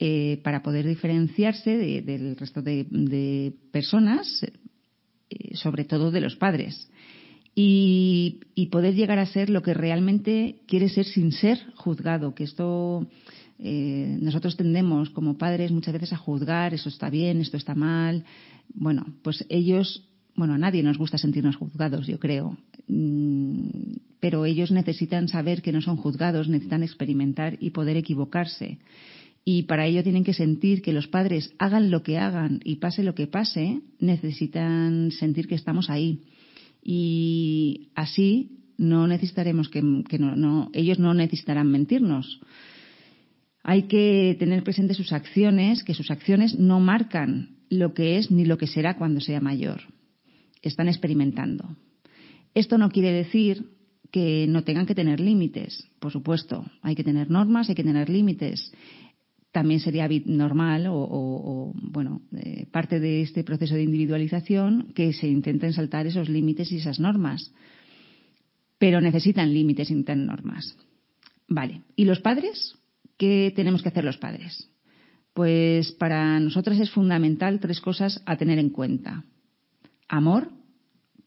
eh, 0.00 0.40
para 0.42 0.62
poder 0.62 0.86
diferenciarse 0.86 2.02
del 2.02 2.36
resto 2.36 2.62
de, 2.62 3.54
personas, 3.70 4.26
eh, 5.30 5.56
sobre 5.56 5.84
todo 5.84 6.10
de 6.10 6.20
los 6.20 6.34
padres, 6.34 6.90
y, 7.54 8.40
poder 8.72 8.94
llegar 8.96 9.20
a 9.20 9.26
ser 9.26 9.50
lo 9.50 9.62
que 9.62 9.72
realmente 9.72 10.62
quiere 10.66 10.88
ser 10.88 11.04
sin 11.04 11.30
ser 11.30 11.58
juzgado, 11.76 12.34
que 12.34 12.42
esto 12.42 13.06
eh, 13.60 14.18
nosotros 14.20 14.56
tendemos 14.56 15.10
como 15.10 15.38
padres 15.38 15.70
muchas 15.70 15.94
veces 15.94 16.12
a 16.12 16.16
juzgar, 16.16 16.74
eso 16.74 16.88
está 16.88 17.08
bien, 17.08 17.40
esto 17.40 17.56
está 17.56 17.76
mal. 17.76 18.24
Bueno, 18.74 19.06
pues 19.22 19.46
ellos, 19.48 20.08
bueno, 20.36 20.54
a 20.54 20.58
nadie 20.58 20.82
nos 20.82 20.98
gusta 20.98 21.18
sentirnos 21.18 21.56
juzgados, 21.56 22.06
yo 22.06 22.18
creo. 22.18 22.56
Mm, 22.88 23.96
pero 24.20 24.46
ellos 24.46 24.70
necesitan 24.70 25.28
saber 25.28 25.62
que 25.62 25.72
no 25.72 25.80
son 25.80 25.96
juzgados, 25.96 26.48
necesitan 26.48 26.82
experimentar 26.82 27.56
y 27.60 27.70
poder 27.70 27.96
equivocarse 27.96 28.78
y 29.44 29.64
para 29.64 29.86
ello 29.86 30.02
tienen 30.02 30.24
que 30.24 30.32
sentir 30.32 30.80
que 30.80 30.94
los 30.94 31.06
padres 31.06 31.52
hagan 31.58 31.90
lo 31.90 32.02
que 32.02 32.18
hagan 32.18 32.60
y 32.64 32.76
pase 32.76 33.02
lo 33.02 33.14
que 33.14 33.26
pase, 33.26 33.82
necesitan 34.00 35.10
sentir 35.10 35.46
que 35.46 35.54
estamos 35.54 35.90
ahí. 35.90 36.22
Y 36.82 37.88
así 37.94 38.58
no 38.78 39.06
necesitaremos 39.06 39.68
que, 39.68 39.82
no, 39.82 40.70
ellos 40.72 40.98
no 40.98 41.12
necesitarán 41.12 41.70
mentirnos. 41.70 42.40
Hay 43.62 43.82
que 43.82 44.34
tener 44.38 44.62
presente 44.64 44.94
sus 44.94 45.12
acciones, 45.12 45.84
que 45.84 45.94
sus 45.94 46.10
acciones 46.10 46.58
no 46.58 46.80
marcan 46.80 47.56
lo 47.68 47.92
que 47.92 48.16
es 48.16 48.30
ni 48.30 48.46
lo 48.46 48.56
que 48.56 48.66
será 48.66 48.96
cuando 48.96 49.20
sea 49.20 49.40
mayor. 49.40 49.82
Están 50.66 50.88
experimentando. 50.88 51.76
Esto 52.54 52.78
no 52.78 52.90
quiere 52.90 53.12
decir 53.12 53.70
que 54.10 54.46
no 54.48 54.62
tengan 54.64 54.86
que 54.86 54.94
tener 54.94 55.20
límites, 55.20 55.88
por 55.98 56.12
supuesto. 56.12 56.64
Hay 56.82 56.94
que 56.94 57.04
tener 57.04 57.30
normas, 57.30 57.68
hay 57.68 57.74
que 57.74 57.84
tener 57.84 58.08
límites 58.08 58.72
también 59.54 59.78
sería 59.78 60.08
normal 60.26 60.88
o, 60.90 61.72
bueno, 61.76 62.22
eh, 62.36 62.66
parte 62.72 62.98
de 62.98 63.22
este 63.22 63.44
proceso 63.44 63.76
de 63.76 63.84
individualización 63.84 64.88
que 64.96 65.12
se 65.12 65.28
intenten 65.28 65.72
saltar 65.72 66.08
esos 66.08 66.28
límites 66.28 66.72
y 66.72 66.78
esas 66.78 66.98
normas. 66.98 67.52
Pero 68.78 69.00
necesitan 69.00 69.54
límites 69.54 69.92
necesitan 69.92 70.26
normas. 70.26 70.76
Vale. 71.46 71.82
¿Y 71.94 72.04
los 72.04 72.18
padres? 72.18 72.74
¿Qué 73.16 73.52
tenemos 73.54 73.80
que 73.80 73.90
hacer 73.90 74.04
los 74.04 74.16
padres? 74.16 74.70
Pues 75.34 75.92
para 75.92 76.40
nosotras 76.40 76.80
es 76.80 76.90
fundamental 76.90 77.60
tres 77.60 77.80
cosas 77.80 78.24
a 78.26 78.36
tener 78.36 78.58
en 78.58 78.70
cuenta. 78.70 79.22
Amor, 80.14 80.52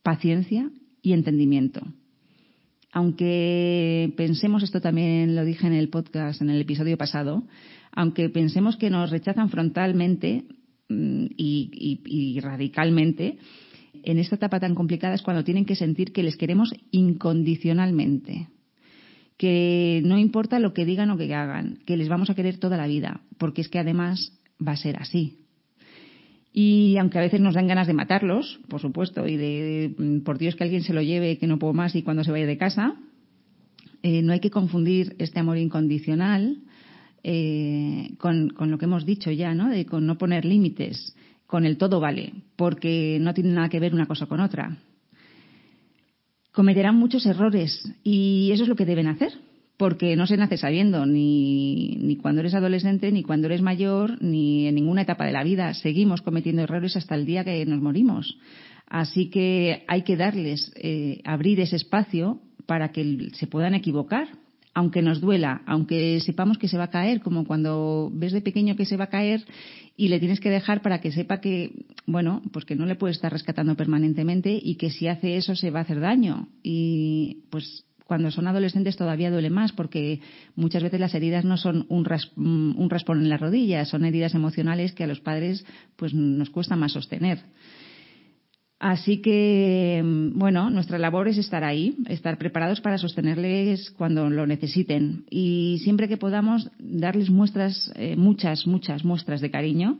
paciencia 0.01 0.72
y 1.01 1.12
entendimiento. 1.12 1.82
Aunque 2.94 4.13
pensemos, 4.15 4.63
esto 4.63 4.79
también 4.79 5.36
lo 5.36 5.44
dije 5.44 5.67
en 5.67 5.74
el 5.74 5.89
podcast, 5.89 6.41
en 6.41 6.50
el 6.50 6.62
episodio 6.62 6.98
pasado, 6.98 7.44
aunque 7.91 8.29
pensemos 8.29 8.77
que 8.77 8.89
nos 8.89 9.10
rechazan 9.10 9.50
frontalmente 9.50 10.46
mm, 10.88 11.25
y, 11.36 12.39
radicalmente, 12.41 13.39
en 14.03 14.20
esta 14.20 14.38
etapa 14.38 14.62
tan 14.62 14.74
complicada 14.74 15.15
es 15.15 15.22
cuando 15.22 15.44
tienen 15.44 15.65
que 15.65 15.75
sentir 15.75 16.13
que 16.13 16.24
les 16.24 16.38
queremos 16.38 16.74
incondicionalmente, 16.91 18.48
que 19.36 20.01
no 20.06 20.17
importa 20.17 20.60
lo 20.60 20.74
que 20.74 20.86
digan 20.86 21.10
o 21.10 21.17
que 21.17 21.36
hagan, 21.36 21.79
que 21.86 21.98
les 21.98 22.08
vamos 22.08 22.29
a 22.29 22.36
querer 22.36 22.58
toda 22.58 22.77
la 22.77 22.88
vida, 22.88 23.20
porque 23.38 23.60
es 23.60 23.67
que 23.67 23.79
además 23.79 24.32
va 24.65 24.72
a 24.72 24.77
ser 24.77 24.96
así. 24.96 25.47
Y 26.60 26.98
aunque 26.98 27.20
a 27.20 27.22
veces 27.22 27.40
nos 27.40 27.54
dan 27.54 27.68
ganas 27.68 27.86
de 27.86 27.94
matarlos, 27.94 28.60
por 28.68 28.82
supuesto, 28.82 29.28
y 29.28 29.38
de, 29.38 30.22
por 30.26 30.40
Dios 30.40 30.56
que 30.56 30.64
alguien 30.64 30.82
se 30.82 30.92
lo 30.92 31.04
lleve, 31.04 31.38
que 31.38 31.46
no 31.46 31.60
puedo 31.60 31.72
más 31.74 31.94
y 31.94 32.02
cuando 32.02 32.24
se 32.24 32.32
vaya 32.32 32.48
de 32.48 32.58
casa, 32.58 32.96
eh, 34.02 34.24
no 34.24 34.34
hay 34.34 34.40
que 34.40 34.50
confundir 34.50 35.16
este 35.20 35.40
amor 35.40 35.60
incondicional 35.60 36.58
eh, 37.22 38.10
con, 38.18 38.56
lo 38.58 38.80
que 38.80 38.86
hemos 38.86 39.06
dicho 39.06 39.30
ya, 39.30 39.54
¿no? 39.54 39.70
De 39.70 39.86
con 39.86 40.08
no 40.08 40.18
poner 40.18 40.46
límites, 40.46 41.16
con 41.46 41.64
el 41.64 41.78
todo 41.78 42.00
vale, 42.00 42.34
porque 42.56 43.20
no 43.22 43.36
tiene 43.36 43.52
nada 43.52 43.70
que 43.70 43.80
ver 43.80 43.94
una 43.94 44.08
cosa 44.08 44.26
con 44.26 44.40
otra. 44.40 44.80
Cometerán 46.52 46.96
muchos 46.96 47.28
errores 47.28 47.88
y 48.04 48.50
eso 48.52 48.64
es 48.64 48.70
lo 48.70 48.76
que 48.76 48.88
deben 48.88 49.06
hacer, 49.06 49.32
porque 49.77 50.15
no 50.15 50.25
se 50.25 50.38
nace 50.38 50.57
sabiendo 50.57 51.05
ni, 51.05 51.98
ni 52.01 52.17
cuando 52.17 52.41
eres 52.41 52.55
adolescente, 52.55 53.12
ni 53.12 53.24
cuando 53.24 53.48
eres 53.48 53.62
mayor, 53.62 54.22
ni 54.22 54.67
en 54.67 54.75
ninguna 54.75 55.03
etapa 55.03 55.25
de 55.25 55.31
la 55.31 55.43
vida. 55.43 55.74
Seguimos 55.75 56.24
cometiendo 56.24 56.63
errores 56.63 56.98
hasta 56.98 57.15
el 57.15 57.25
día 57.25 57.43
que 57.43 57.63
nos 57.65 57.79
morimos. 57.79 58.38
Así 58.88 59.29
que 59.29 59.84
hay 59.88 60.01
que 60.01 60.17
darles, 60.17 60.72
eh, 60.75 61.22
abrir 61.25 61.60
ese 61.60 61.75
espacio 61.75 62.41
para 62.65 62.91
que 62.91 63.29
se 63.34 63.46
puedan 63.46 63.75
equivocar, 63.75 64.29
aunque 64.74 65.01
nos 65.01 65.22
duela, 65.22 65.62
aunque 65.65 66.19
sepamos 66.22 66.57
que 66.57 66.67
se 66.67 66.77
va 66.77 66.86
a 66.86 66.89
caer, 66.91 67.22
como 67.22 67.46
cuando 67.46 68.12
ves 68.13 68.31
de 68.31 68.41
pequeño 68.41 68.75
que 68.75 68.86
se 68.86 68.98
va 68.98 69.05
a 69.05 69.10
caer 69.10 69.43
y 69.96 70.07
le 70.07 70.19
tienes 70.19 70.39
que 70.39 70.50
dejar 70.50 70.81
para 70.81 71.01
que 71.01 71.12
sepa 71.12 71.41
que, 71.41 71.72
bueno, 72.05 72.41
pues 72.51 72.65
que 72.65 72.75
no 72.75 72.86
le 72.86 72.96
puedes 72.96 73.17
estar 73.17 73.31
rescatando 73.31 73.75
permanentemente 73.75 74.60
y 74.62 74.75
que 74.75 74.91
si 74.91 75.07
hace 75.07 75.38
eso 75.38 75.55
se 75.55 75.72
va 75.72 75.79
a 75.79 75.81
hacer 75.84 76.00
daño. 76.00 76.48
Y 76.62 77.46
pues 77.50 77.87
cuando 78.08 78.32
son 78.32 78.48
adolescentes 78.48 78.98
todavía 78.98 79.30
duele 79.30 79.50
más 79.50 79.74
porque 79.74 80.22
muchas 80.56 80.84
veces 80.84 81.00
las 81.00 81.14
heridas 81.14 81.46
no 81.46 81.58
son 81.58 81.86
un, 81.90 82.08
un 82.78 82.90
raspón 82.90 83.20
en 83.20 83.30
la 83.30 83.38
rodilla, 83.38 83.86
son 83.86 84.06
heridas 84.06 84.34
emocionales 84.34 84.94
que 84.94 85.04
a 85.04 85.08
los 85.08 85.20
padres 85.20 85.66
pues 85.96 86.14
nos 86.14 86.50
cuesta 86.50 86.76
más 86.76 86.94
sostener. 86.94 87.40
Así 88.80 89.22
que, 89.22 90.02
mm, 90.04 90.38
bueno, 90.38 90.70
nuestra 90.70 91.00
labor 91.00 91.28
es 91.28 91.38
estar 91.38 91.64
ahí, 91.64 91.98
estar 92.10 92.38
preparados 92.38 92.80
para 92.80 93.00
sostenerles 93.00 93.90
cuando 93.92 94.30
lo 94.30 94.46
necesiten 94.46 95.26
y 95.32 95.80
siempre 95.84 96.08
que 96.08 96.18
podamos 96.18 96.70
darles 96.78 97.32
muestras, 97.32 97.92
eh, 97.96 98.16
muchas, 98.16 98.68
muchas 98.68 99.04
muestras 99.04 99.42
de 99.42 99.50
cariño 99.50 100.00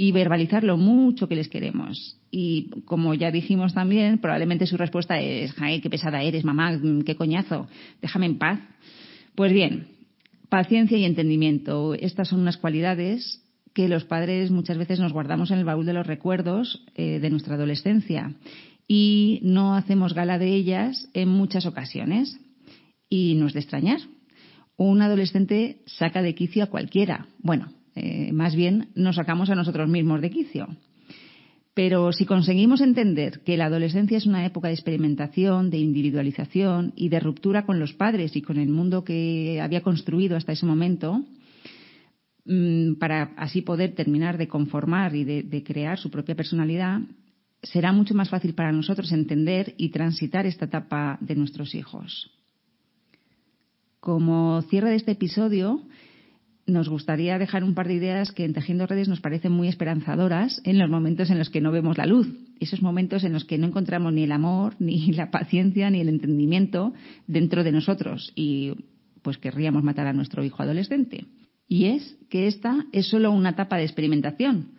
y 0.00 0.12
verbalizar 0.12 0.62
lo 0.62 0.76
mucho 0.76 1.26
que 1.26 1.34
les 1.34 1.48
queremos. 1.48 2.16
Y 2.30 2.70
como 2.84 3.14
ya 3.14 3.32
dijimos 3.32 3.74
también, 3.74 4.18
probablemente 4.18 4.64
su 4.64 4.76
respuesta 4.76 5.18
es, 5.18 5.52
¡ay, 5.58 5.80
qué 5.80 5.90
pesada 5.90 6.22
eres, 6.22 6.44
mamá! 6.44 6.80
¡Qué 7.04 7.16
coñazo! 7.16 7.66
Déjame 8.00 8.26
en 8.26 8.38
paz. 8.38 8.60
Pues 9.34 9.52
bien, 9.52 9.88
paciencia 10.48 10.96
y 10.96 11.04
entendimiento. 11.04 11.94
Estas 11.94 12.28
son 12.28 12.38
unas 12.38 12.58
cualidades 12.58 13.42
que 13.74 13.88
los 13.88 14.04
padres 14.04 14.52
muchas 14.52 14.78
veces 14.78 15.00
nos 15.00 15.12
guardamos 15.12 15.50
en 15.50 15.58
el 15.58 15.64
baúl 15.64 15.84
de 15.84 15.94
los 15.94 16.06
recuerdos 16.06 16.86
eh, 16.94 17.18
de 17.18 17.30
nuestra 17.30 17.56
adolescencia 17.56 18.36
y 18.86 19.40
no 19.42 19.74
hacemos 19.74 20.14
gala 20.14 20.38
de 20.38 20.54
ellas 20.54 21.08
en 21.12 21.28
muchas 21.28 21.66
ocasiones. 21.66 22.38
Y 23.10 23.34
no 23.34 23.48
es 23.48 23.52
de 23.52 23.60
extrañar. 23.60 23.98
Un 24.76 25.02
adolescente 25.02 25.82
saca 25.86 26.22
de 26.22 26.36
quicio 26.36 26.62
a 26.62 26.68
cualquiera. 26.68 27.26
Bueno, 27.40 27.72
eh, 27.94 28.32
más 28.32 28.54
bien 28.54 28.88
nos 28.94 29.16
sacamos 29.16 29.50
a 29.50 29.54
nosotros 29.54 29.88
mismos 29.88 30.20
de 30.20 30.30
quicio. 30.30 30.68
Pero 31.74 32.12
si 32.12 32.26
conseguimos 32.26 32.80
entender 32.80 33.40
que 33.44 33.56
la 33.56 33.66
adolescencia 33.66 34.18
es 34.18 34.26
una 34.26 34.44
época 34.44 34.68
de 34.68 34.74
experimentación, 34.74 35.70
de 35.70 35.78
individualización 35.78 36.92
y 36.96 37.08
de 37.08 37.20
ruptura 37.20 37.64
con 37.64 37.78
los 37.78 37.92
padres 37.92 38.34
y 38.34 38.42
con 38.42 38.58
el 38.58 38.68
mundo 38.68 39.04
que 39.04 39.60
había 39.62 39.82
construido 39.82 40.36
hasta 40.36 40.52
ese 40.52 40.66
momento, 40.66 41.24
Mm, 42.50 42.94
para 42.94 43.34
así 43.36 43.60
poder 43.60 43.94
terminar 43.94 44.38
de 44.38 44.48
conformar 44.48 45.14
y 45.14 45.22
de, 45.24 45.62
crear 45.62 45.98
su 45.98 46.10
propia 46.10 46.34
personalidad, 46.34 47.02
será 47.62 47.92
mucho 47.92 48.14
más 48.14 48.30
fácil 48.30 48.54
para 48.54 48.72
nosotros 48.72 49.12
entender 49.12 49.74
y 49.76 49.90
transitar 49.90 50.46
esta 50.46 50.64
etapa 50.64 51.18
de 51.20 51.34
nuestros 51.34 51.74
hijos. 51.74 52.30
Como 54.00 54.62
cierre 54.62 54.88
de 54.88 54.96
este 54.96 55.12
episodio, 55.12 55.82
nos 56.68 56.88
gustaría 56.88 57.38
dejar 57.38 57.64
un 57.64 57.74
par 57.74 57.88
de 57.88 57.94
ideas 57.94 58.30
que 58.30 58.44
en 58.44 58.52
Tejiendo 58.52 58.86
Redes 58.86 59.08
nos 59.08 59.20
parecen 59.20 59.52
muy 59.52 59.68
esperanzadoras 59.68 60.60
en 60.64 60.78
los 60.78 60.90
momentos 60.90 61.30
en 61.30 61.38
los 61.38 61.50
que 61.50 61.60
no 61.60 61.72
vemos 61.72 61.96
la 61.96 62.06
luz, 62.06 62.28
esos 62.60 62.82
momentos 62.82 63.24
en 63.24 63.32
los 63.32 63.44
que 63.44 63.58
no 63.58 63.66
encontramos 63.66 64.12
ni 64.12 64.24
el 64.24 64.32
amor, 64.32 64.76
ni 64.78 65.12
la 65.12 65.30
paciencia, 65.30 65.90
ni 65.90 66.00
el 66.00 66.08
entendimiento 66.08 66.92
dentro 67.26 67.64
de 67.64 67.72
nosotros 67.72 68.32
y 68.36 68.72
pues 69.22 69.38
querríamos 69.38 69.82
matar 69.82 70.06
a 70.06 70.12
nuestro 70.12 70.44
hijo 70.44 70.62
adolescente. 70.62 71.26
Y 71.66 71.86
es 71.86 72.16
que 72.30 72.46
esta 72.46 72.86
es 72.92 73.08
solo 73.08 73.30
una 73.30 73.50
etapa 73.50 73.76
de 73.76 73.84
experimentación. 73.84 74.72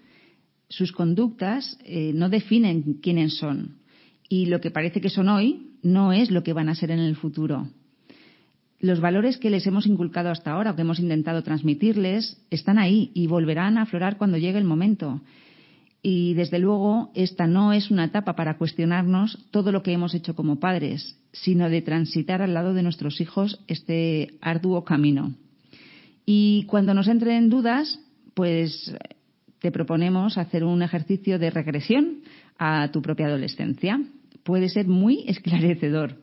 Sus 0.69 0.91
conductas 0.91 1.77
eh, 1.83 2.13
no 2.13 2.29
definen 2.29 2.99
quiénes 3.01 3.37
son. 3.37 3.79
Y 4.27 4.45
lo 4.45 4.61
que 4.61 4.71
parece 4.71 5.01
que 5.01 5.09
son 5.09 5.29
hoy 5.29 5.75
no 5.83 6.13
es 6.13 6.31
lo 6.31 6.43
que 6.43 6.53
van 6.53 6.69
a 6.69 6.75
ser 6.75 6.91
en 6.91 6.99
el 6.99 7.15
futuro. 7.15 7.67
Los 8.79 9.01
valores 9.01 9.37
que 9.37 9.49
les 9.49 9.67
hemos 9.67 9.87
inculcado 9.87 10.29
hasta 10.29 10.51
ahora 10.51 10.71
o 10.71 10.75
que 10.75 10.83
hemos 10.83 10.99
intentado 10.99 11.43
transmitirles 11.43 12.41
están 12.49 12.79
ahí 12.79 13.11
y 13.13 13.27
volverán 13.27 13.77
a 13.77 13.83
aflorar 13.83 14.17
cuando 14.17 14.37
llegue 14.37 14.57
el 14.57 14.63
momento. 14.63 15.21
Y 16.01 16.33
desde 16.35 16.59
luego, 16.59 17.11
esta 17.13 17.45
no 17.45 17.73
es 17.73 17.91
una 17.91 18.05
etapa 18.05 18.35
para 18.35 18.57
cuestionarnos 18.57 19.37
todo 19.51 19.73
lo 19.73 19.83
que 19.83 19.91
hemos 19.91 20.15
hecho 20.15 20.33
como 20.33 20.59
padres, 20.59 21.17
sino 21.33 21.69
de 21.69 21.81
transitar 21.81 22.41
al 22.41 22.53
lado 22.53 22.73
de 22.73 22.83
nuestros 22.83 23.19
hijos 23.19 23.59
este 23.67 24.35
arduo 24.39 24.85
camino. 24.85 25.33
Y 26.25 26.63
cuando 26.67 26.93
nos 26.93 27.09
entren 27.09 27.49
dudas, 27.49 27.99
pues 28.33 28.95
te 29.59 29.71
proponemos 29.71 30.37
hacer 30.37 30.63
un 30.63 30.81
ejercicio 30.81 31.37
de 31.37 31.49
regresión 31.49 32.21
a 32.57 32.89
tu 32.93 33.01
propia 33.01 33.27
adolescencia. 33.27 34.01
Puede 34.43 34.69
ser 34.69 34.87
muy 34.87 35.25
esclarecedor. 35.27 36.15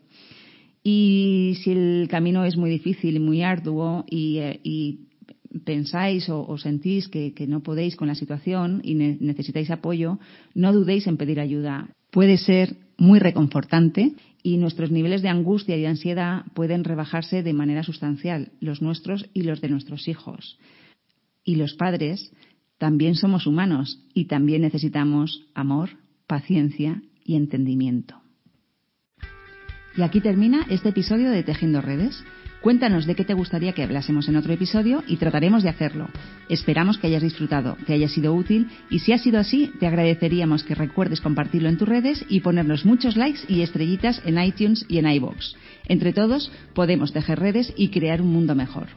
Y 0.89 1.57
si 1.65 1.73
el 1.73 2.07
camino 2.09 2.45
es 2.45 2.57
muy 2.57 2.71
difícil 2.71 3.17
y 3.17 3.19
muy 3.19 3.43
arduo 3.43 4.05
y, 4.09 4.39
eh, 4.39 4.99
pensáis 5.65 6.29
o, 6.29 6.57
sentís 6.59 7.09
que, 7.09 7.35
no 7.49 7.61
podéis 7.61 7.97
con 7.97 8.07
la 8.07 8.15
situación 8.15 8.83
y 8.85 8.95
necesitáis 8.95 9.73
apoyo, 9.73 10.21
no 10.55 10.73
dudéis 10.73 11.09
en 11.09 11.17
pedir 11.17 11.41
ayuda. 11.41 11.89
Puede 12.13 12.37
ser 12.37 12.77
muy 12.99 13.19
reconfortante 13.19 14.13
y 14.45 14.59
nuestros 14.59 14.93
niveles 14.93 15.23
de 15.23 15.29
angustia 15.29 15.77
y 15.77 15.81
de 15.81 15.89
ansiedad 15.89 16.45
pueden 16.55 16.85
rebajarse 16.85 17.43
de 17.43 17.53
manera 17.53 17.83
sustancial, 17.83 18.53
los 18.61 18.81
nuestros 18.81 19.29
y 19.35 19.43
los 19.43 19.61
de 19.61 19.71
nuestros 19.71 20.07
hijos. 20.07 20.57
Y 21.43 21.57
los 21.57 21.75
padres 21.75 22.31
también 22.79 23.17
somos 23.17 23.49
humanos 23.49 24.05
y 24.15 24.27
también 24.27 24.63
necesitamos 24.63 25.49
amor, 25.53 25.99
paciencia 26.29 27.03
y 27.25 27.35
entendimiento. 27.35 28.23
Y 29.97 30.03
aquí 30.03 30.21
termina 30.21 30.67
este 30.69 30.91
episodio 30.91 31.31
de 31.31 31.43
Tejiendo 31.43 31.81
Redes. 31.81 32.23
Cuéntanos 32.61 33.07
de 33.07 33.15
qué 33.15 33.25
te 33.25 33.33
gustaría 33.33 33.73
que 33.73 33.83
hablásemos 33.83 34.29
en 34.29 34.37
otro 34.37 34.53
episodio 34.53 35.03
y 35.07 35.17
trataremos 35.17 35.63
de 35.63 35.71
hacerlo. 35.71 36.09
Esperamos 36.49 36.99
que 36.99 37.07
hayas 37.07 37.23
disfrutado, 37.23 37.79
que 37.87 37.95
haya 37.95 38.09
sido 38.09 38.35
útil 38.35 38.69
y 38.91 38.99
si 38.99 39.13
ha 39.13 39.19
sido 39.19 39.39
así, 39.39 39.73
te 39.79 39.87
agradeceríamos 39.87 40.65
que 40.65 40.75
recuerdes 40.75 41.21
compartirlo 41.21 41.69
en 41.69 41.79
tus 41.79 41.89
redes 41.89 42.25
y 42.29 42.41
ponernos 42.41 42.85
muchos 42.85 43.17
likes 43.17 43.41
y 43.49 43.63
estrellitas 43.63 44.21
en 44.27 44.43
iTunes 44.43 44.85
y 44.89 44.99
en 44.99 45.07
iBox. 45.07 45.55
Entre 45.87 46.13
todos 46.13 46.51
podemos 46.75 47.13
tejer 47.13 47.39
redes 47.39 47.73
y 47.77 47.89
crear 47.89 48.21
un 48.21 48.33
mundo 48.33 48.55
mejor. 48.55 48.89